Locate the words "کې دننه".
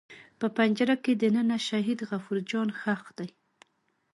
1.03-1.57